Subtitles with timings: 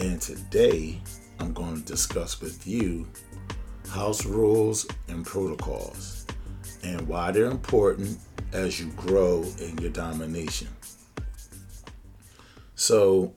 [0.00, 0.98] And today
[1.40, 3.06] I'm going to discuss with you
[3.90, 6.26] house rules and protocols
[6.82, 8.18] and why they're important
[8.54, 10.68] as you grow in your domination.
[12.76, 13.34] So,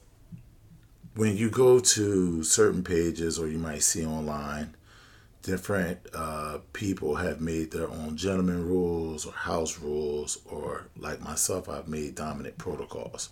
[1.16, 4.73] when you go to certain pages or you might see online,
[5.41, 11.68] different uh, people have made their own gentleman rules or house rules, or like myself,
[11.68, 13.30] I've made dominant protocols.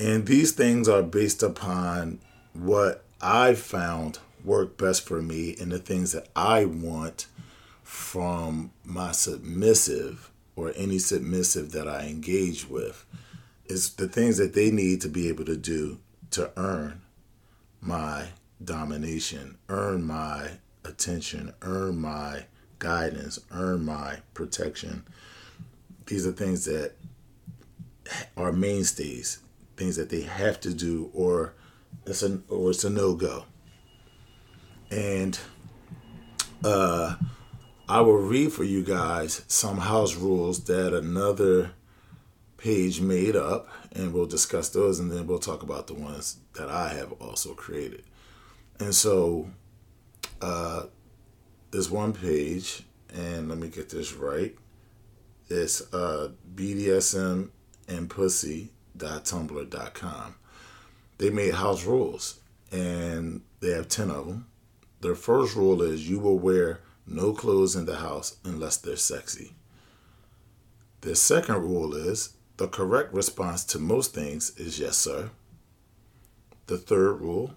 [0.00, 2.20] And these things are based upon
[2.58, 7.26] what I found work best for me and the things that I want
[7.82, 13.04] from my submissive or any submissive that I engage with
[13.66, 15.98] is the things that they need to be able to do
[16.32, 17.02] to earn
[17.80, 18.28] my
[18.62, 20.50] domination, earn my
[20.84, 22.46] attention, earn my
[22.78, 25.04] guidance, earn my protection.
[26.06, 26.92] These are things that
[28.36, 29.38] are mainstays,
[29.76, 31.54] things that they have to do or
[32.06, 33.44] it's a or it's a no go.
[34.90, 35.38] And
[36.64, 37.16] uh,
[37.88, 41.72] I will read for you guys some house rules that another
[42.56, 46.68] page made up, and we'll discuss those, and then we'll talk about the ones that
[46.68, 48.04] I have also created.
[48.80, 49.48] And so,
[50.40, 50.84] uh,
[51.70, 52.82] this one page,
[53.14, 54.56] and let me get this right.
[55.48, 57.50] It's uh, BDSM
[57.88, 60.34] and pussy.tumblr.com
[61.18, 62.40] they made house rules,
[62.72, 64.46] and they have 10 of them.
[65.00, 69.54] Their first rule is you will wear no clothes in the house unless they're sexy.
[71.00, 75.30] Their second rule is the correct response to most things is yes, sir.
[76.66, 77.54] The third rule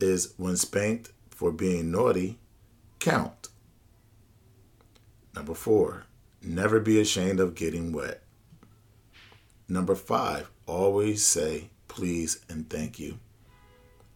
[0.00, 2.38] is when spanked for being naughty,
[2.98, 3.48] count.
[5.34, 6.04] Number four,
[6.42, 8.22] never be ashamed of getting wet.
[9.68, 13.18] Number five, always say please, and thank you.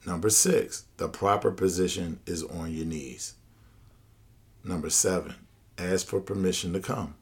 [0.06, 3.34] Number six, the proper position is on your knees.
[4.64, 5.34] Number seven,
[5.78, 7.14] ask for permission to come.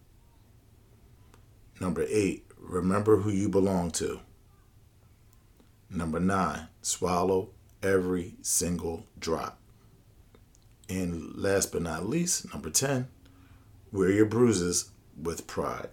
[1.80, 4.20] Number eight, remember who you belong to.
[5.90, 7.50] Number nine, swallow
[7.82, 9.58] every single drop.
[10.88, 13.08] And last but not least, number 10,
[13.92, 14.90] wear your bruises
[15.20, 15.88] with pride.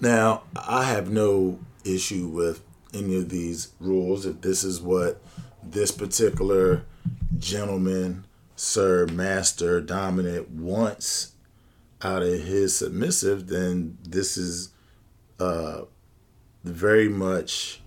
[0.00, 2.62] Now, I have no issue with
[2.94, 4.26] any of these rules.
[4.26, 5.20] If this is what
[5.62, 6.84] this particular
[7.38, 8.24] gentleman,
[8.56, 11.32] sir, master, dominant wants
[12.02, 14.70] out of his submissive, then this is
[15.40, 15.82] uh,
[16.62, 17.80] very much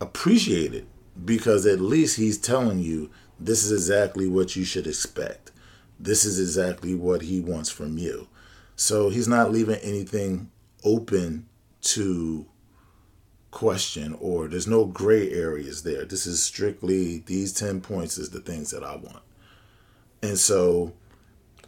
[0.00, 0.86] appreciated
[1.24, 3.10] because at least he's telling you
[3.40, 5.50] this is exactly what you should expect.
[5.98, 8.28] This is exactly what he wants from you.
[8.76, 10.50] So he's not leaving anything
[10.84, 11.48] open
[11.82, 12.46] to
[13.50, 16.04] question or there's no gray areas there.
[16.04, 19.22] This is strictly these 10 points is the things that I want.
[20.22, 20.92] And so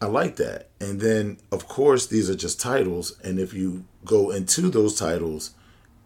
[0.01, 0.71] I like that.
[0.81, 5.53] And then of course these are just titles and if you go into those titles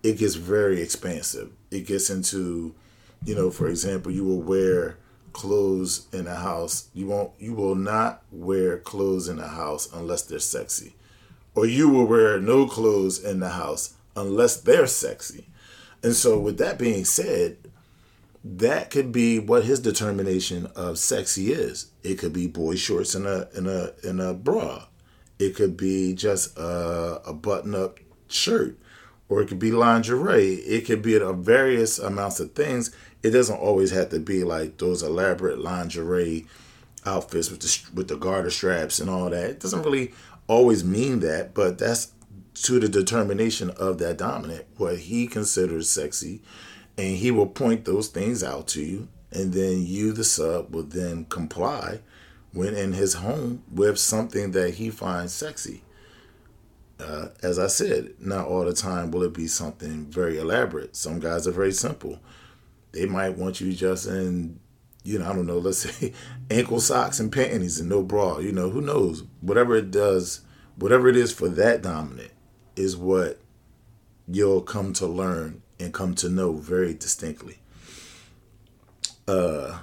[0.03, 1.51] it gets very expansive.
[1.71, 2.75] It gets into
[3.25, 4.99] you know for example you will wear
[5.33, 6.89] clothes in a house.
[6.95, 10.95] You won't you will not wear clothes in a house unless they're sexy.
[11.57, 15.49] Or you will wear no clothes in the house unless they're sexy.
[16.05, 17.57] And so, with that being said,
[18.45, 21.91] that could be what his determination of sexy is.
[22.03, 24.85] It could be boy shorts and a in a in a bra.
[25.39, 27.99] It could be just a, a button up
[28.29, 28.79] shirt,
[29.31, 30.57] or it could be lingerie.
[30.57, 32.95] It could be a various amounts of things.
[33.23, 36.47] It doesn't always have to be like those elaborate lingerie
[37.07, 39.51] outfits with the with the garter straps and all that.
[39.51, 40.13] It doesn't really
[40.49, 42.13] always mean that, but that's
[42.55, 46.41] to the determination of that dominant what he considers sexy
[46.97, 50.85] and he will point those things out to you and then you the sub will
[50.85, 52.01] then comply
[52.53, 55.83] when in his home with something that he finds sexy.
[57.01, 60.95] Uh, as i said not all the time will it be something very elaborate.
[60.95, 62.21] Some guys are very simple.
[62.93, 64.61] They might want you just in
[65.03, 66.13] you know i don't know let's say
[66.51, 69.25] ankle socks and panties and no bra you know who knows?
[69.41, 70.43] Whatever it does
[70.77, 72.31] whatever it is for that dominant
[72.77, 73.41] is what
[74.27, 77.59] you'll come to learn and come to know very distinctly.
[79.27, 79.79] Uh,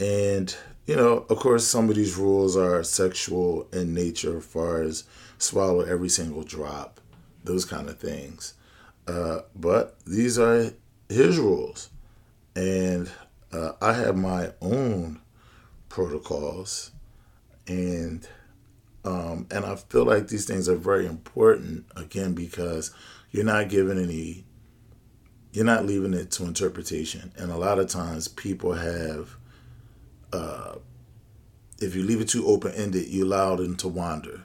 [0.00, 0.54] and
[0.86, 5.04] you know, of course, some of these rules are sexual in nature, as far as
[5.38, 7.00] swallow every single drop,
[7.44, 8.54] those kind of things.
[9.06, 10.72] Uh, but these are
[11.08, 11.90] his rules,
[12.56, 13.10] and
[13.52, 15.20] uh, I have my own
[15.88, 16.90] protocols,
[17.68, 18.26] and
[19.04, 22.94] um, and I feel like these things are very important again because
[23.30, 24.44] you're not giving any,
[25.52, 29.36] you're not leaving it to interpretation, and a lot of times people have.
[30.32, 30.76] Uh,
[31.82, 34.44] if you leave it too open ended, you allow them to wander.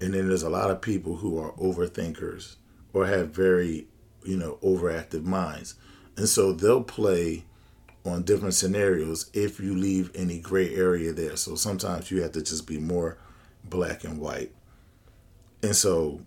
[0.00, 2.56] And then there's a lot of people who are overthinkers
[2.92, 3.86] or have very,
[4.24, 5.74] you know, overactive minds.
[6.16, 7.44] And so they'll play
[8.04, 11.36] on different scenarios if you leave any gray area there.
[11.36, 13.18] So sometimes you have to just be more
[13.68, 14.52] black and white.
[15.62, 16.20] And so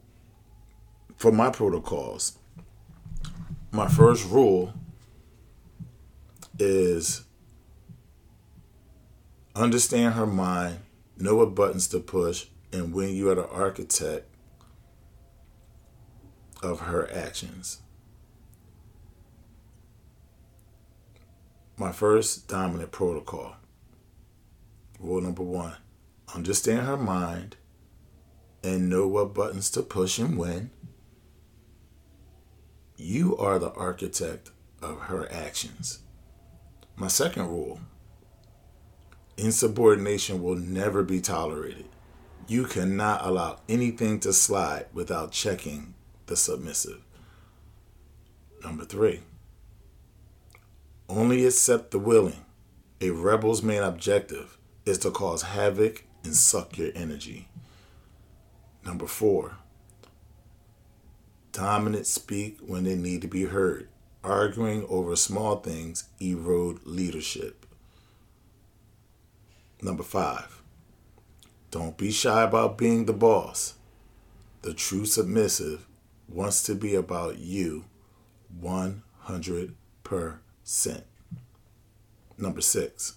[1.16, 2.38] for my protocols,
[3.72, 4.74] my first rule
[6.60, 7.24] is
[9.56, 10.80] understand her mind,
[11.18, 14.28] know what buttons to push, and when you are the architect
[16.62, 17.82] of her actions.
[21.78, 23.56] My first dominant protocol.
[25.00, 25.76] Rule number one
[26.36, 27.58] understand her mind
[28.64, 30.72] and know what buttons to push and when.
[32.96, 34.52] You are the architect
[34.82, 36.00] of her actions.
[36.96, 37.80] My second rule
[39.38, 41.86] insubordination will never be tolerated.
[42.48, 45.96] You cannot allow anything to slide without checking
[46.28, 47.02] the submissive.
[48.64, 49.22] Number three,
[51.10, 52.46] only accept the willing.
[53.00, 57.48] A rebel's main objective is to cause havoc and suck your energy.
[58.86, 59.58] Number four,
[61.52, 63.88] dominant speak when they need to be heard.
[64.24, 67.66] Arguing over small things erode leadership.
[69.82, 70.62] Number five,
[71.72, 73.76] don't be shy about being the boss.
[74.62, 75.88] The true submissive
[76.30, 77.86] wants to be about you
[78.62, 79.74] 100%.
[82.38, 83.16] Number six,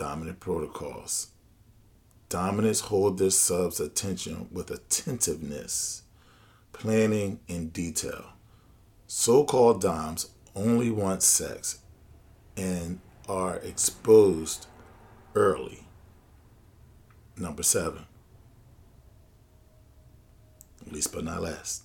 [0.00, 1.26] dominant protocols.
[2.30, 6.04] Dominants hold their subs' attention with attentiveness,
[6.72, 8.32] planning, and detail.
[9.06, 11.80] So called Doms only want sex
[12.56, 14.68] and are exposed
[15.34, 15.86] early.
[17.36, 18.06] Number seven,
[20.90, 21.82] least but not last,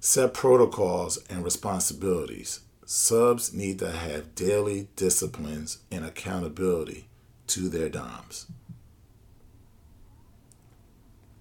[0.00, 2.62] set protocols and responsibilities.
[2.90, 7.06] Subs need to have daily disciplines and accountability
[7.48, 8.46] to their DOMs.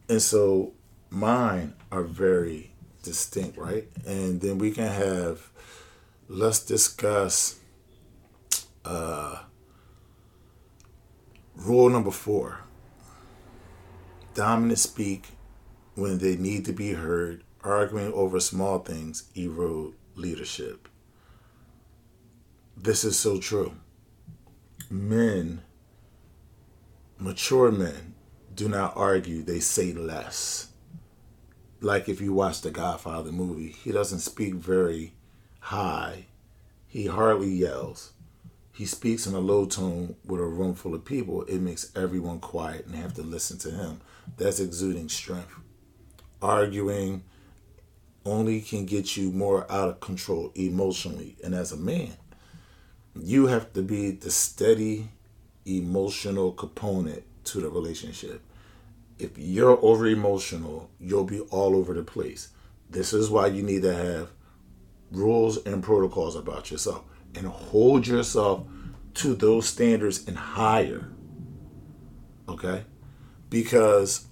[0.09, 0.73] And so
[1.09, 2.71] mine are very
[3.01, 3.88] distinct, right?
[4.05, 5.49] And then we can have,
[6.27, 7.57] let's discuss
[8.83, 9.43] uh,
[11.55, 12.59] rule number four
[14.33, 15.27] dominant speak
[15.95, 20.89] when they need to be heard, arguing over small things erode leadership.
[22.77, 23.74] This is so true.
[24.89, 25.62] Men,
[27.18, 28.15] mature men,
[28.56, 30.69] do not argue, they say less.
[31.81, 35.13] Like if you watch the Godfather movie, he doesn't speak very
[35.59, 36.27] high,
[36.88, 38.13] he hardly yells
[38.77, 42.39] he speaks in a low tone with a room full of people, it makes everyone
[42.39, 44.01] quiet and have to listen to him.
[44.38, 45.51] That's exuding strength.
[46.43, 47.24] Arguing
[48.24, 51.38] only can get you more out of control emotionally.
[51.43, 52.12] And as a man,
[53.21, 55.09] you have to be the steady
[55.65, 58.41] emotional component to the relationship.
[59.19, 62.50] If you're over emotional, you'll be all over the place.
[62.89, 64.29] This is why you need to have
[65.12, 67.03] rules and protocols about yourself
[67.36, 68.65] and hold yourself
[69.15, 71.09] to those standards and higher.
[72.47, 72.83] Okay?
[73.50, 74.27] Because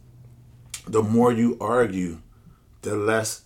[0.88, 2.22] the more you argue,
[2.82, 3.42] the less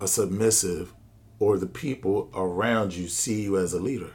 [0.00, 0.94] a submissive
[1.42, 4.12] or the people around you see you as a leader.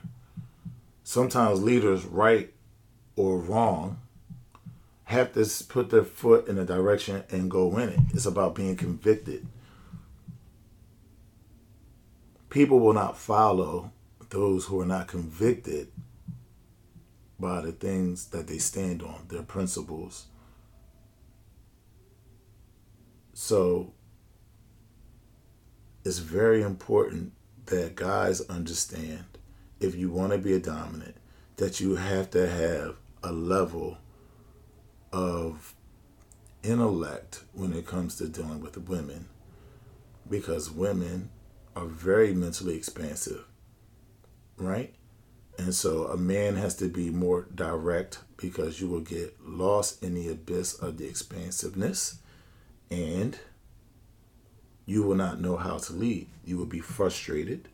[1.03, 2.53] Sometimes leaders, right
[3.17, 3.99] or wrong,
[5.03, 7.99] have to put their foot in a direction and go in it.
[8.13, 9.45] It's about being convicted.
[12.49, 13.91] People will not follow
[14.29, 15.89] those who are not convicted
[17.37, 20.27] by the things that they stand on, their principles.
[23.33, 23.91] So
[26.07, 27.33] it's very important
[27.65, 29.25] that guys understand
[29.81, 31.15] if you want to be a dominant,
[31.57, 33.97] that you have to have a level
[35.11, 35.75] of
[36.63, 39.27] intellect when it comes to dealing with women
[40.29, 41.29] because women
[41.75, 43.45] are very mentally expansive
[44.57, 44.93] right?
[45.59, 50.13] And so a man has to be more direct because you will get lost in
[50.13, 52.19] the abyss of the expansiveness
[52.89, 53.37] and
[54.87, 56.27] you will not know how to lead.
[56.43, 57.67] You will be frustrated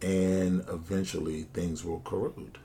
[0.00, 2.58] and eventually things will corrode.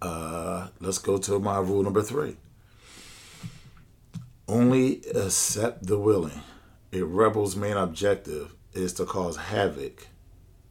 [0.00, 2.36] Uh, let's go to my rule number three.
[4.46, 6.40] Only accept the willing.
[6.92, 10.06] A rebel's main objective is to cause havoc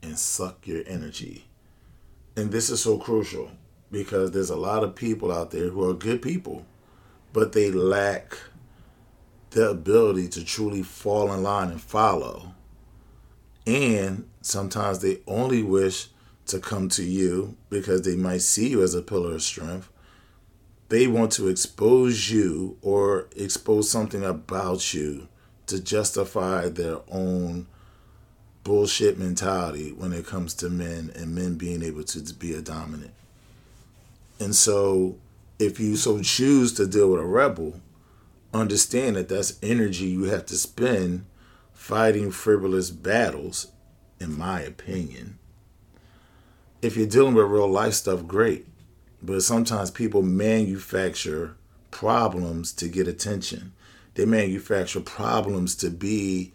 [0.02, 1.46] and suck your energy.
[2.38, 3.52] And this is so crucial
[3.92, 6.66] because there's a lot of people out there who are good people,
[7.34, 8.38] but they lack
[9.54, 12.54] the ability to truly fall in line and follow.
[13.66, 16.08] And sometimes they only wish
[16.48, 19.90] to come to you because they might see you as a pillar of strength.
[20.90, 25.28] They want to expose you or expose something about you
[25.68, 27.68] to justify their own
[28.64, 33.14] bullshit mentality when it comes to men and men being able to be a dominant.
[34.40, 35.16] And so,
[35.60, 37.80] if you so choose to deal with a rebel,
[38.54, 41.26] understand that that's energy you have to spend
[41.74, 43.72] fighting frivolous battles,
[44.20, 45.38] in my opinion.
[46.82, 48.68] If you're dealing with real life stuff, great.
[49.22, 51.56] But sometimes people manufacture
[51.92, 53.74] problems to get attention.
[54.16, 56.54] They manufacture problems to be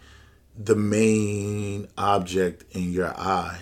[0.57, 3.61] the main object in your eye,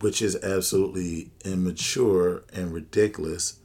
[0.00, 3.58] which is absolutely immature and ridiculous,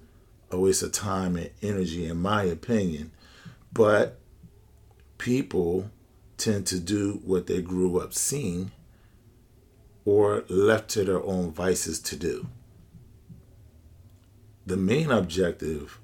[0.51, 3.11] a waste of time and energy, in my opinion.
[3.73, 4.19] But
[5.17, 5.89] people
[6.37, 8.71] tend to do what they grew up seeing
[10.05, 12.47] or left to their own vices to do.
[14.65, 15.99] The main objective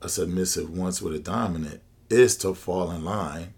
[0.00, 3.54] a submissive wants with a dominant is to fall in line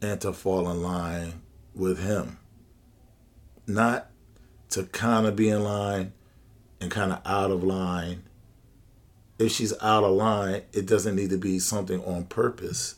[0.00, 1.42] and to fall in line
[1.74, 2.38] with him.
[3.66, 4.10] Not
[4.70, 6.12] to kind of be in line
[6.80, 8.22] and kind of out of line.
[9.40, 12.96] If she's out of line, it doesn't need to be something on purpose.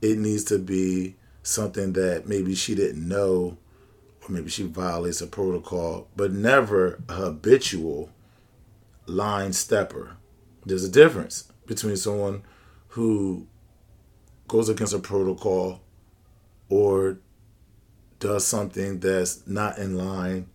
[0.00, 3.58] It needs to be something that maybe she didn't know
[4.22, 8.08] or maybe she violates a protocol, but never a habitual
[9.04, 10.16] line stepper.
[10.64, 12.42] There's a difference between someone
[12.88, 13.46] who
[14.48, 15.82] goes against a protocol
[16.70, 17.18] or
[18.18, 20.46] does something that's not in line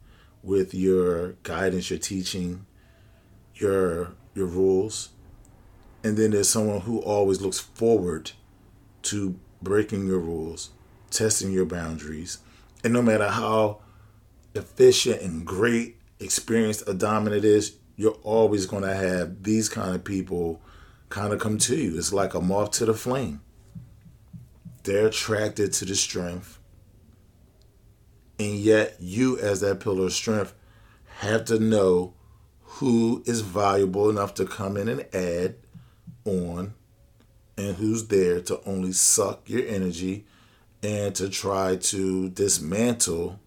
[0.41, 2.65] with your guidance, your teaching,
[3.53, 5.09] your your rules.
[6.03, 8.31] And then there's someone who always looks forward
[9.03, 10.69] to breaking your rules,
[11.09, 12.39] testing your boundaries.
[12.83, 13.79] And no matter how
[14.53, 20.03] efficient and great experienced a dominant is, you're always going to have these kind of
[20.03, 20.61] people
[21.09, 21.97] kind of come to you.
[21.97, 23.41] It's like a moth to the flame.
[24.83, 26.59] They're attracted to the strength.
[28.39, 30.53] And yet, you, as that pillar of strength,
[31.19, 32.13] have to know
[32.61, 35.55] who is valuable enough to come in and add
[36.27, 36.73] on
[37.57, 40.25] and who's there to only suck your energy
[40.83, 43.39] and to try to dismantle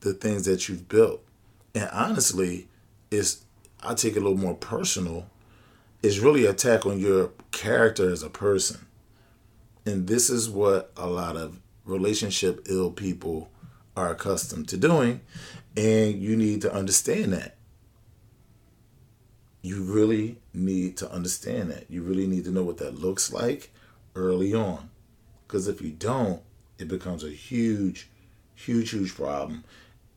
[0.00, 1.22] the things that you've built.
[1.74, 2.68] And honestly,
[3.10, 3.44] it's
[3.82, 5.26] I take it a little more personal.
[6.02, 8.86] It's really attack on your character as a person.
[9.84, 13.50] And this is what a lot of relationship ill people
[13.96, 15.20] are accustomed to doing.
[15.76, 17.55] And you need to understand that.
[19.66, 21.90] You really need to understand that.
[21.90, 23.72] You really need to know what that looks like
[24.14, 24.90] early on.
[25.46, 26.42] Because if you don't,
[26.78, 28.08] it becomes a huge,
[28.54, 29.64] huge, huge problem.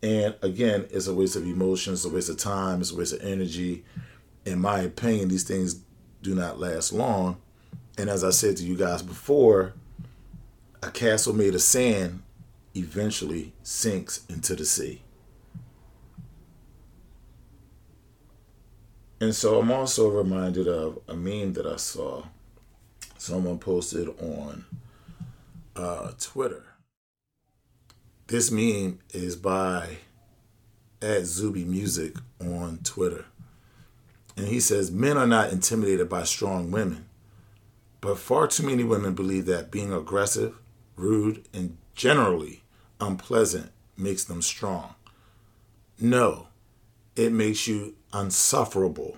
[0.01, 3.13] And again, it's a waste of emotions, it's a waste of time, it's a waste
[3.13, 3.83] of energy.
[4.45, 5.81] In my opinion, these things
[6.21, 7.37] do not last long
[7.99, 9.73] and as I said to you guys before,
[10.81, 12.21] a castle made of sand
[12.73, 15.01] eventually sinks into the sea.
[19.21, 22.23] And so I'm also reminded of a meme that I saw
[23.17, 24.65] someone posted on
[25.75, 26.63] uh, Twitter.
[28.27, 29.97] This meme is by
[31.01, 33.25] at Zuby Music on Twitter.
[34.37, 37.05] And he says, Men are not intimidated by strong women.
[38.01, 40.57] But far too many women believe that being aggressive,
[40.95, 42.63] rude, and generally
[43.01, 44.95] unpleasant makes them strong.
[45.99, 46.47] No,
[47.17, 49.17] it makes you unsufferable.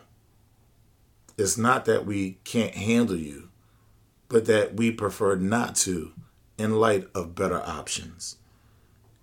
[1.38, 3.50] It's not that we can't handle you,
[4.29, 6.13] but that we prefer not to
[6.57, 8.38] in light of better options.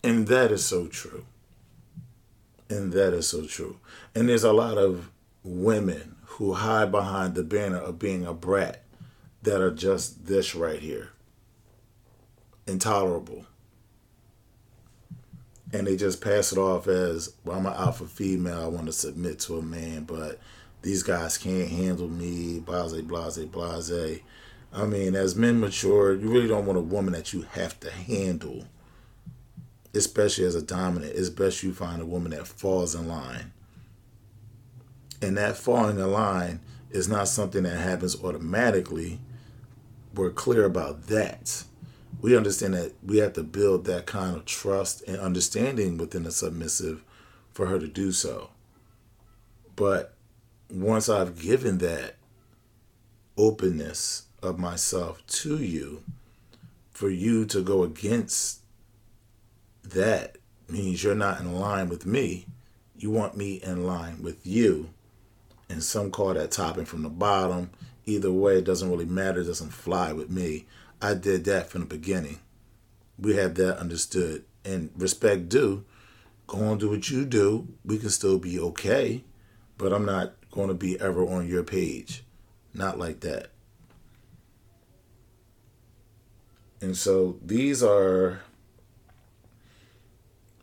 [0.03, 1.25] And that is so true.
[2.69, 3.79] And that is so true.
[4.15, 5.11] And there's a lot of
[5.43, 8.83] women who hide behind the banner of being a brat
[9.43, 11.11] that are just this right here
[12.67, 13.47] intolerable.
[15.73, 18.93] And they just pass it off as well, I'm an alpha female, I want to
[18.93, 20.39] submit to a man, but
[20.83, 24.21] these guys can't handle me, blase, blase, blase.
[24.73, 27.91] I mean, as men mature, you really don't want a woman that you have to
[27.91, 28.65] handle,
[29.95, 31.13] especially as a dominant.
[31.15, 33.53] It's best you find a woman that falls in line.
[35.21, 36.61] And that falling in line
[36.91, 39.21] is not something that happens automatically.
[40.15, 41.65] We're clear about that.
[42.21, 46.31] We understand that we have to build that kind of trust and understanding within a
[46.31, 47.05] submissive
[47.53, 48.51] for her to do so.
[49.77, 50.15] But
[50.71, 52.17] once I've given that
[53.37, 56.03] openness of myself to you,
[56.91, 58.63] for you to go against
[59.85, 60.37] that
[60.69, 62.47] means you're not in line with me.
[62.97, 64.91] You want me in line with you.
[65.69, 67.71] And some call that topping from the bottom.
[68.07, 69.41] Either way, it doesn't really matter.
[69.41, 70.67] It doesn't fly with me.
[71.01, 72.41] I did that from the beginning.
[73.19, 74.45] We have that understood.
[74.65, 75.85] And respect due.
[76.47, 77.69] Go on, do what you do.
[77.85, 79.25] We can still be okay.
[79.77, 82.25] But I'm not going to be ever on your page.
[82.75, 83.51] Not like that.
[86.81, 88.43] And so these are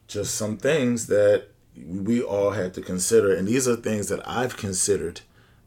[0.08, 4.56] just some things that we all had to consider and these are things that I've
[4.56, 5.22] considered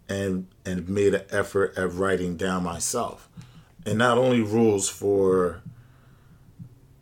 [0.09, 3.29] and and made an effort at writing down myself.
[3.89, 5.63] And not only rules for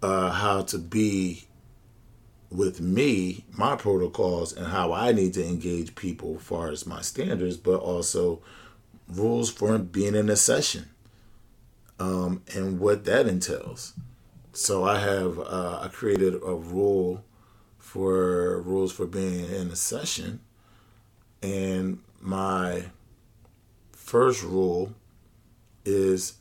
[0.01, 1.49] uh, how to be
[2.49, 7.01] with me, my protocols, and how I need to engage people as far as my
[7.01, 8.41] standards, but also
[9.09, 10.89] rules for being in a session
[11.99, 13.95] um, and what that entails.
[14.53, 17.25] So I have uh, I created a rule
[17.79, 20.39] for rules for being in a session,
[21.43, 22.85] and my
[23.91, 24.95] first rule
[25.85, 26.35] is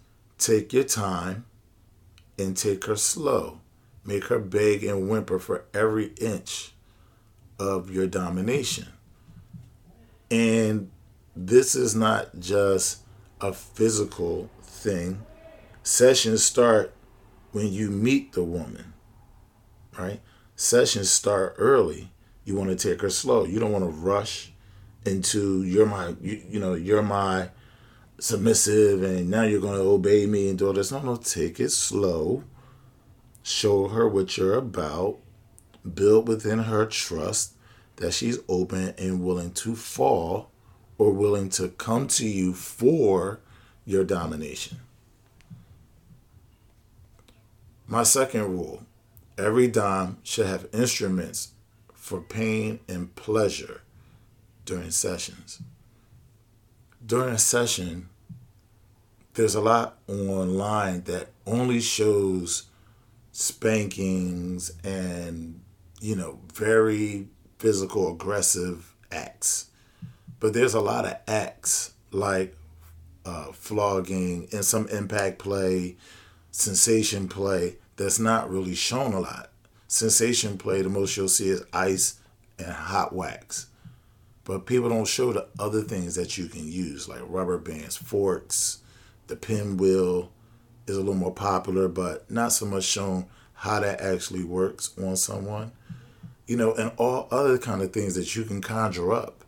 [0.45, 1.45] take your time
[2.37, 3.59] and take her slow.
[4.05, 6.73] Make her beg and whimper for every inch
[7.57, 8.87] of your domination.
[10.29, 10.91] And
[11.35, 13.01] this is not just
[13.41, 15.25] a physical thing.
[15.83, 16.93] Sessions start
[17.51, 18.93] when you meet the woman,
[19.97, 20.19] right?
[20.55, 22.11] Sessions start early.
[22.43, 23.45] You want to take her slow.
[23.45, 24.51] You don't want to rush
[25.05, 27.49] into you're my you, you know you're my
[28.19, 30.91] submissive and now you're going to obey me and do all this.
[30.91, 32.43] No, no, take it slow
[33.45, 35.19] show her what you're about,
[35.93, 37.53] build within her trust
[37.97, 40.49] that she's open and willing to fall
[40.97, 43.39] or willing to come to you for
[43.85, 44.79] your domination.
[47.87, 48.83] My second rule
[49.37, 51.49] every Dom should have instruments
[51.93, 53.81] for pain and pleasure
[54.65, 55.61] during sessions.
[57.05, 58.09] During a session,
[59.35, 62.63] there's a lot online that only shows
[63.31, 65.61] spankings and
[66.01, 67.27] you know very
[67.59, 69.67] physical aggressive acts.
[70.39, 72.55] But there's a lot of acts like
[73.23, 75.97] uh, flogging and some impact play
[76.51, 79.51] sensation play that's not really shown a lot.
[79.87, 82.19] Sensation play the most you'll see is ice
[82.57, 83.67] and hot wax
[84.45, 88.79] but people don't show the other things that you can use like rubber bands forks
[89.27, 90.31] the pinwheel
[90.87, 95.15] is a little more popular, but not so much shown how that actually works on
[95.15, 95.71] someone.
[96.47, 99.43] You know, and all other kind of things that you can conjure up.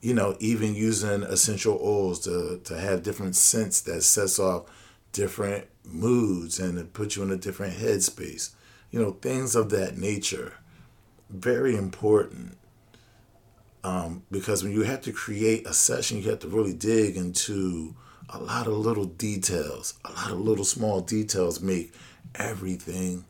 [0.00, 4.64] You know, even using essential oils to, to have different scents that sets off
[5.12, 8.54] different moods and put you in a different headspace.
[8.90, 10.54] You know, things of that nature.
[11.28, 12.56] Very important.
[13.82, 17.94] Um, because when you have to create a session, you have to really dig into
[18.28, 19.94] a lot of little details.
[20.04, 21.92] A lot of little small details make
[22.34, 23.24] everything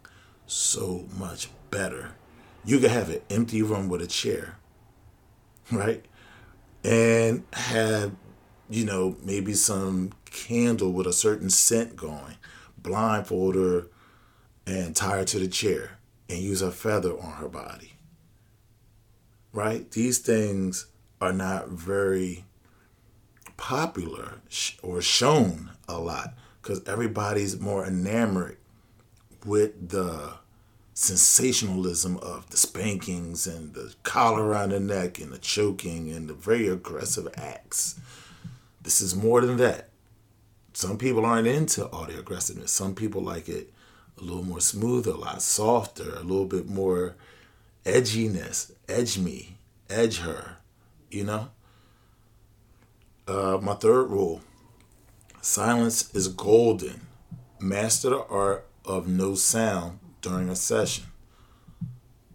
[0.46, 2.12] so much better.
[2.64, 4.58] You can have an empty room with a chair,
[5.72, 6.04] right?
[6.82, 8.12] And have,
[8.68, 12.36] you know, maybe some candle with a certain scent going,
[12.78, 13.86] blindfold her
[14.66, 17.94] and tie her to the chair and use a feather on her body.
[19.52, 19.90] Right?
[19.90, 20.86] These things
[21.20, 22.44] are not very
[23.56, 24.40] popular
[24.82, 28.56] or shown a lot because everybody's more enamored
[29.44, 30.34] with the
[30.94, 36.34] sensationalism of the spankings and the collar around the neck and the choking and the
[36.34, 37.98] very aggressive acts.
[38.82, 39.88] This is more than that.
[40.72, 42.70] Some people aren't into all the aggressiveness.
[42.70, 43.72] Some people like it
[44.18, 47.16] a little more smoother, a lot softer, a little bit more
[47.84, 48.72] edginess.
[48.88, 50.56] Edge me, edge her,
[51.10, 51.50] you know?
[53.26, 54.40] Uh, my third rule
[55.40, 57.06] silence is golden.
[57.60, 61.04] Master the art of no sound during a session.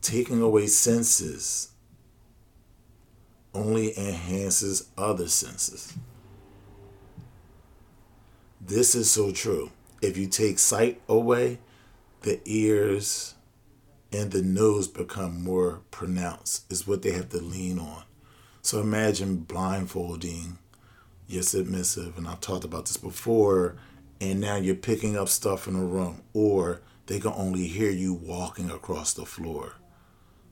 [0.01, 1.69] taking away senses
[3.55, 5.93] only enhances other senses.
[8.61, 9.71] This is so true.
[10.01, 11.59] If you take sight away,
[12.21, 13.34] the ears
[14.15, 18.03] and the nose become more pronounced, is what they have to lean on.
[18.61, 20.57] So imagine blindfolding
[21.27, 23.75] your submissive, and I've talked about this before,
[24.21, 28.13] and now you're picking up stuff in a room, or they can only hear you
[28.13, 29.73] walking across the floor.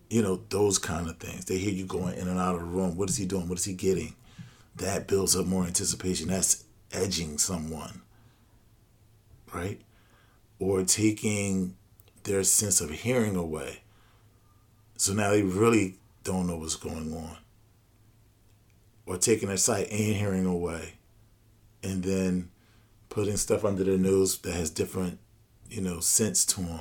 [0.10, 1.45] You know, those kind of things.
[1.45, 2.97] They hear you going in and out of the room.
[2.97, 3.47] What is he doing?
[3.47, 4.15] What is he getting?
[4.76, 6.28] That builds up more anticipation.
[6.28, 8.02] That's edging someone,
[9.54, 9.80] right?
[10.60, 11.76] Or taking
[12.24, 13.82] their sense of hearing away.
[14.98, 17.38] So now they really don't know what's going on.
[19.06, 20.94] Or taking their sight and hearing away.
[21.84, 22.50] And then
[23.10, 25.20] putting stuff under their nose that has different,
[25.70, 26.80] you know, sense to them.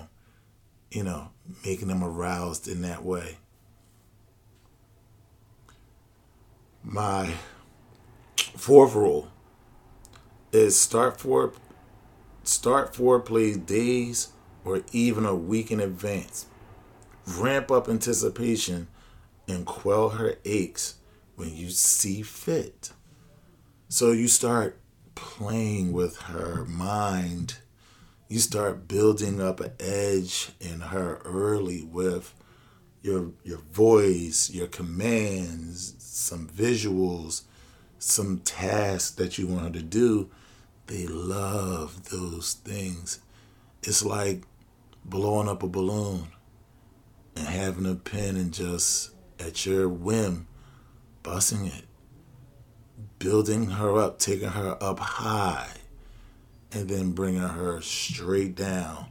[0.91, 1.31] You know,
[1.65, 3.39] making them aroused in that way.
[6.85, 7.35] My
[8.57, 9.29] fourth rule
[10.53, 11.53] is start for
[12.45, 14.29] start foreplay days
[14.65, 16.47] or even a week in advance.
[17.27, 18.89] Ramp up anticipation
[19.49, 20.97] and quell her aches
[21.37, 22.93] when you see fit.
[23.89, 24.79] So you start
[25.15, 27.59] playing with her mind.
[28.29, 32.35] You start building up an edge in her early with
[33.03, 37.43] your your voice, your commands, some visuals,
[37.99, 40.31] some tasks that you want her to do.
[40.87, 43.21] They love those things.
[43.83, 44.43] It's like
[45.05, 46.29] blowing up a balloon
[47.37, 50.47] and having a pen and just at your whim
[51.23, 51.85] busting it,
[53.19, 55.69] building her up, taking her up high,
[56.73, 59.07] and then bringing her straight down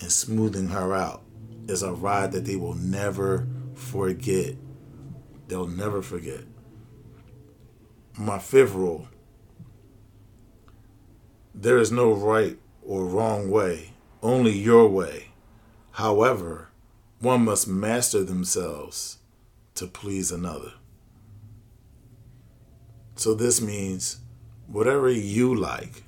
[0.00, 1.22] and smoothing her out
[1.68, 4.54] is a ride that they will never forget.
[5.48, 6.40] They'll never forget.
[8.16, 9.08] My fifth rule
[11.54, 15.29] there is no right or wrong way, only your way.
[16.00, 16.70] However,
[17.18, 19.18] one must master themselves
[19.74, 20.72] to please another.
[23.16, 24.16] So this means
[24.66, 26.04] whatever you like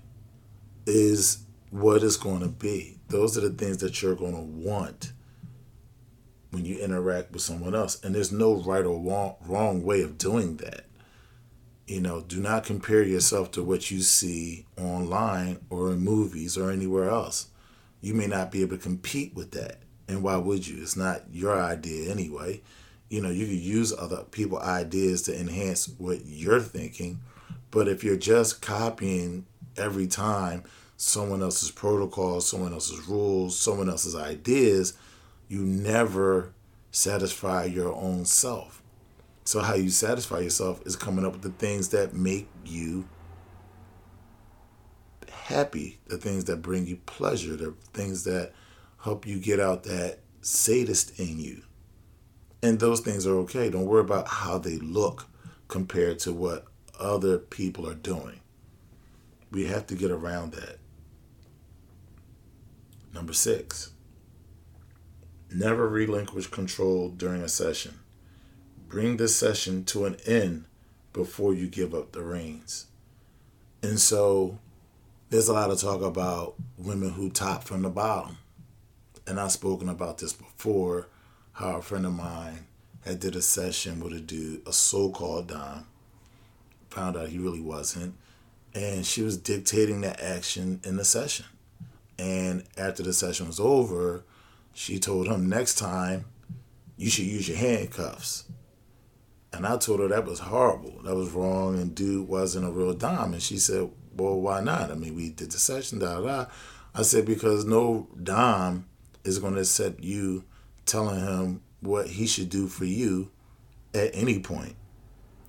[0.87, 3.00] is what it's going to be.
[3.09, 5.12] Those are the things that you're going to want
[6.52, 8.02] when you interact with someone else.
[8.02, 10.87] And there's no right or wrong, wrong way of doing that.
[11.87, 16.70] You know, do not compare yourself to what you see online or in movies or
[16.70, 17.48] anywhere else.
[18.00, 19.82] You may not be able to compete with that.
[20.12, 20.83] And why would you?
[20.83, 22.61] It's not your idea anyway.
[23.09, 27.20] You know, you could use other people' ideas to enhance what you're thinking.
[27.70, 30.64] But if you're just copying every time
[30.98, 34.92] someone else's protocols, someone else's rules, someone else's ideas,
[35.48, 36.53] you never
[36.90, 38.83] satisfy your own self.
[39.44, 43.09] So, how you satisfy yourself is coming up with the things that make you
[45.31, 48.53] happy, the things that bring you pleasure, the things that
[49.03, 51.62] help you get out that sadist in you.
[52.62, 53.69] And those things are okay.
[53.69, 55.29] Don't worry about how they look
[55.67, 56.67] compared to what
[57.01, 58.41] other people are doing.
[59.51, 60.79] We have to get around that.
[63.12, 63.91] Number six,
[65.53, 67.99] never relinquish control during a session.
[68.88, 70.67] Bring the session to an end
[71.12, 72.87] before you give up the reins.
[73.83, 74.59] And so
[75.31, 78.38] there's a lot of talk about women who top from the bottom.
[79.27, 81.09] And I've spoken about this before,
[81.53, 82.67] how a friend of mine
[83.05, 85.87] had did a session with a dude, a so-called dom,
[86.91, 88.15] found out he really wasn't,
[88.75, 91.47] and she was dictating the action in the session.
[92.19, 94.25] And after the session was over,
[94.73, 96.25] she told him next time
[96.97, 98.45] you should use your handcuffs.
[99.53, 101.03] And I told her that was horrible.
[101.03, 103.35] That was wrong, and dude wasn't a real dom.
[103.35, 104.91] And she said, Well, why not?
[104.91, 106.47] I mean, we did the session, da da.
[106.95, 108.87] I said, Because no dom
[109.25, 110.45] is going to accept you
[110.87, 113.31] telling him what he should do for you
[113.95, 114.77] at any point.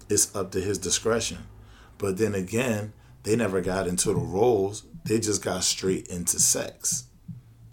[0.09, 1.39] It's up to his discretion.
[1.97, 7.05] But then again, they never got into the roles, they just got straight into sex.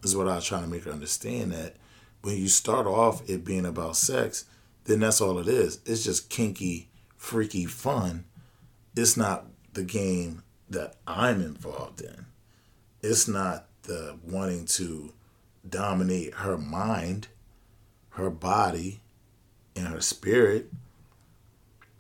[0.03, 1.77] Is what I was trying to make her understand that
[2.23, 4.45] when you start off it being about sex,
[4.85, 5.81] then that's all it is.
[5.85, 8.25] It's just kinky, freaky fun.
[8.97, 12.27] It's not the game that I'm involved in.
[13.03, 15.13] It's not the wanting to
[15.69, 17.29] dominate her mind,
[18.11, 19.01] her body,
[19.77, 20.71] and her spirit.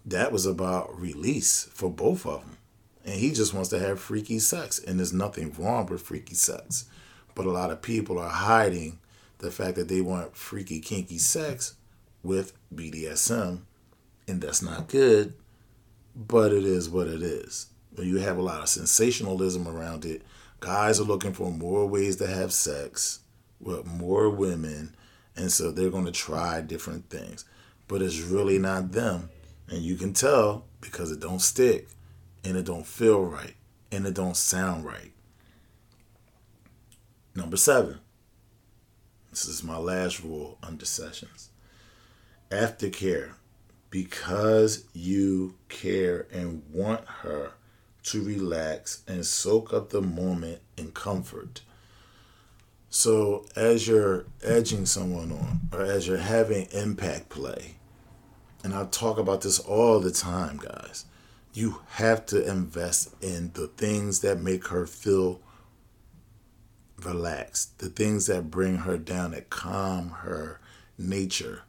[0.04, 2.56] That was about release for both of them.
[3.04, 4.78] And he just wants to have freaky sex.
[4.78, 6.86] And there's nothing wrong with freaky sex.
[7.34, 8.98] But a lot of people are hiding
[9.38, 11.74] the fact that they want freaky, kinky sex
[12.22, 13.60] with BDSM,
[14.28, 15.34] and that's not good,
[16.14, 17.66] but it is what it is.
[17.94, 20.22] When you have a lot of sensationalism around it,
[20.60, 23.19] guys are looking for more ways to have sex
[23.60, 24.94] with more women,
[25.36, 27.44] and so they're going to try different things.
[27.88, 29.30] But it's really not them,
[29.68, 31.88] and you can tell because it don't stick,
[32.44, 33.54] and it don't feel right,
[33.92, 35.12] and it don't sound right.
[37.34, 38.00] Number seven.
[39.30, 41.50] This is my last rule under sessions.
[42.50, 43.34] Aftercare.
[43.90, 47.52] Because you care and want her
[48.04, 51.62] to relax and soak up the moment in comfort.
[52.92, 57.76] So, as you're edging someone on, or as you're having impact play,
[58.64, 61.04] and I talk about this all the time, guys,
[61.54, 65.40] you have to invest in the things that make her feel
[67.04, 70.58] relaxed, the things that bring her down, that calm her
[70.98, 71.62] nature.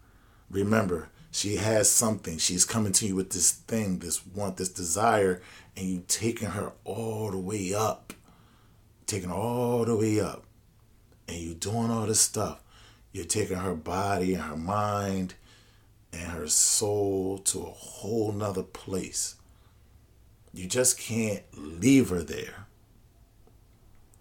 [0.49, 2.39] Remember, she has something.
[2.39, 5.39] She's coming to you with this thing, this want, this desire,
[5.77, 8.11] and you taking her all the way up.
[9.05, 10.45] Taking her all the way up.
[11.31, 12.61] And you're doing all this stuff.
[13.13, 15.35] You're taking her body and her mind
[16.11, 19.35] and her soul to a whole nother place.
[20.53, 22.67] You just can't leave her there.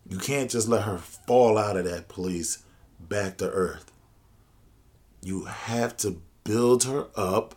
[0.08, 2.62] You can't just let her fall out of that place
[3.00, 3.90] back to earth.
[5.20, 7.56] You have to build her up,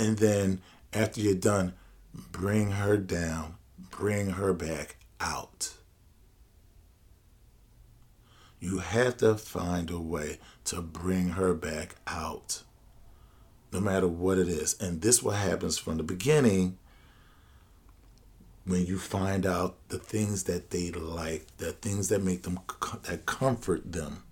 [0.00, 0.60] and then
[0.92, 1.74] after you're done,
[2.12, 5.74] bring her down, bring her back out.
[8.62, 12.62] You have to find a way to bring her back out,
[13.72, 14.80] no matter what it is.
[14.80, 16.78] And this what happens from the beginning
[18.64, 22.60] when you find out the things that they like, the things that make them
[23.02, 24.22] that comfort them.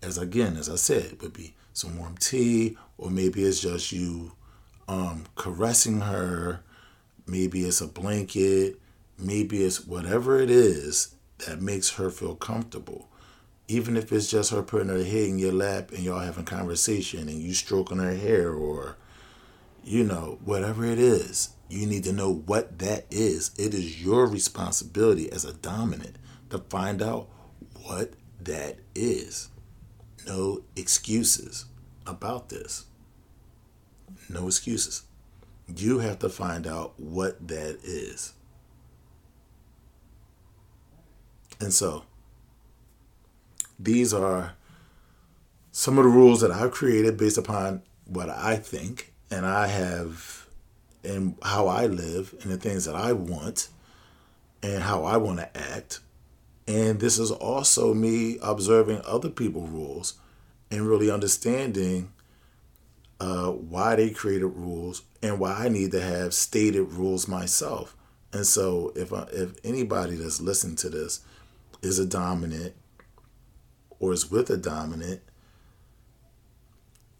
[0.00, 3.90] As again, as I said, it would be some warm tea, or maybe it's just
[3.90, 4.34] you
[4.86, 6.60] um, caressing her.
[7.26, 8.78] Maybe it's a blanket.
[9.18, 13.08] Maybe it's whatever it is that makes her feel comfortable.
[13.66, 17.28] Even if it's just her putting her head in your lap and y'all having conversation
[17.28, 18.96] and you stroking her hair or,
[19.82, 23.50] you know, whatever it is you need to know what that is.
[23.58, 26.16] It is your responsibility as a dominant
[26.50, 27.28] to find out
[27.82, 29.48] what that is.
[30.26, 31.66] No excuses
[32.06, 32.84] about this.
[34.28, 35.02] No excuses.
[35.74, 38.34] You have to find out what that is.
[41.60, 42.04] And so,
[43.78, 44.54] these are
[45.72, 50.46] some of the rules that I've created based upon what I think, and I have
[51.02, 53.68] and how I live and the things that I want
[54.62, 56.00] and how I want to act.
[56.66, 60.14] And this is also me observing other people's rules
[60.70, 62.10] and really understanding
[63.20, 67.96] uh, why they created rules and why I need to have stated rules myself.
[68.32, 71.20] And so, if I, if anybody that's listening to this
[71.82, 72.74] is a dominant
[73.98, 75.20] or is with a dominant,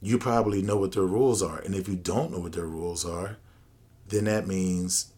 [0.01, 1.59] you probably know what their rules are.
[1.61, 3.39] And if you don't know what their rules are,
[4.09, 5.13] then that means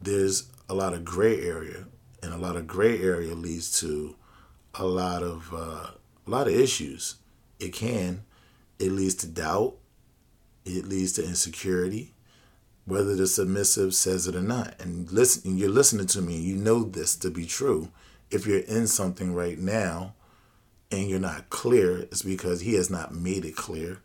[0.00, 1.86] there's a lot of gray area,
[2.22, 4.14] and a lot of gray area leads to
[4.74, 5.90] a lot of uh,
[6.26, 7.16] a lot of issues.
[7.58, 8.22] It can.
[8.78, 9.76] It leads to doubt.
[10.64, 12.14] It leads to insecurity,
[12.84, 14.74] whether the submissive says it or not.
[14.78, 16.36] And listen, you're listening to me.
[16.36, 17.90] You know this to be true.
[18.30, 20.14] If you're in something right now,
[20.90, 24.00] and you're not clear, it's because he has not made it clear.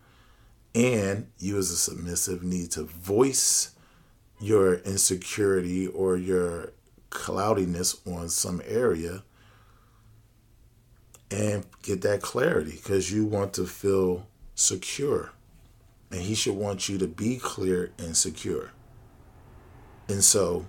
[0.75, 3.71] And you, as a submissive, need to voice
[4.39, 6.73] your insecurity or your
[7.09, 9.23] cloudiness on some area
[11.31, 15.31] and get that clarity because you want to feel secure.
[16.11, 18.71] And he should want you to be clear and secure.
[20.07, 20.65] And so,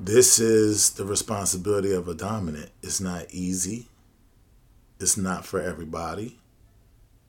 [0.00, 2.70] this is the responsibility of a dominant.
[2.82, 3.88] It's not easy,
[5.00, 6.38] it's not for everybody,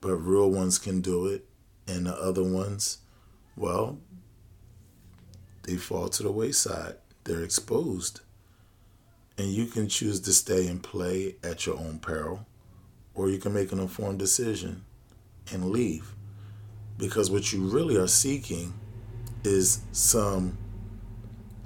[0.00, 1.44] but real ones can do it.
[1.88, 2.98] And the other ones,
[3.56, 3.98] well,
[5.64, 6.96] they fall to the wayside.
[7.24, 8.20] They're exposed.
[9.36, 12.46] And you can choose to stay and play at your own peril,
[13.14, 14.84] or you can make an informed decision
[15.52, 16.14] and leave.
[16.98, 18.74] Because what you really are seeking
[19.42, 20.58] is some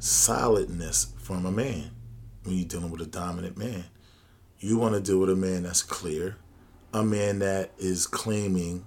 [0.05, 1.91] solidness from a man
[2.43, 3.85] when you're dealing with a dominant man.
[4.59, 6.37] You want to deal with a man that's clear,
[6.93, 8.85] a man that is claiming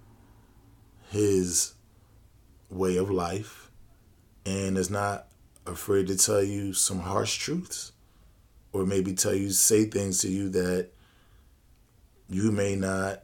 [1.09, 1.73] his
[2.69, 3.71] way of life,
[4.45, 5.27] and is not
[5.65, 7.93] afraid to tell you some harsh truths
[8.71, 10.89] or maybe tell you say things to you that
[12.29, 13.23] you may not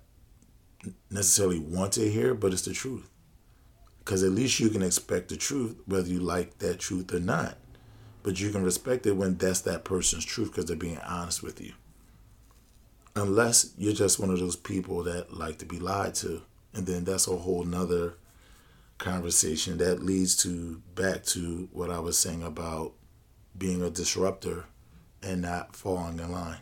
[1.12, 3.08] necessarily want to hear, but it's the truth.
[4.00, 7.58] Because at least you can expect the truth, whether you like that truth or not.
[8.24, 11.62] But you can respect it when that's that person's truth because they're being honest with
[11.62, 11.74] you.
[13.16, 16.42] Unless you're just one of those people that like to be lied to.
[16.74, 18.16] And then that's a whole nother
[18.98, 22.94] conversation that leads to back to what I was saying about
[23.58, 24.66] being a disruptor
[25.22, 26.60] and not falling in line.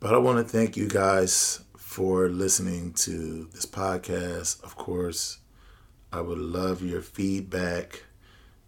[0.00, 4.62] But I want to thank you guys for listening to this podcast.
[4.62, 5.38] Of course,
[6.12, 8.04] I would love your feedback.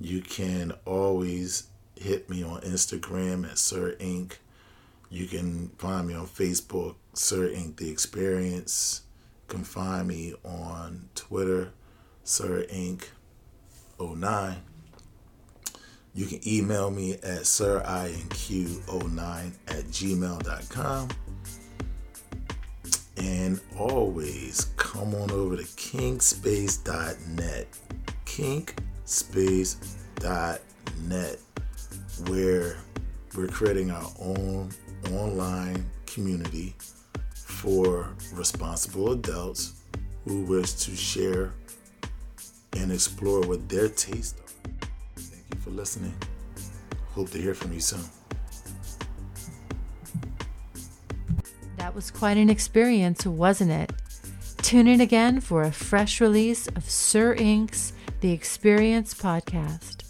[0.00, 4.32] You can always hit me on Instagram at Sir inQ.
[5.10, 7.76] You can find me on Facebook, Sir inQ.
[7.76, 9.02] The Experience.
[9.48, 11.72] You can find me on Twitter,
[12.24, 13.04] Sir inQ.
[14.00, 14.56] 09.
[16.14, 21.08] You can email me at sirinq09 at gmail.com.
[23.16, 27.68] And always come on over to kinkspace.net.
[29.10, 31.38] Kinkspace.net,
[32.28, 32.76] where
[33.36, 34.70] we're creating our own
[35.12, 36.76] online community
[37.34, 39.82] for responsible adults
[40.24, 41.52] who wish to share
[42.76, 44.44] and explore what their taste are
[45.16, 46.14] Thank you for listening.
[47.12, 48.04] Hope to hear from you soon.
[51.78, 53.92] That was quite an experience, wasn't it?
[54.58, 60.09] Tune in again for a fresh release of Sir inQ's The Experience podcast.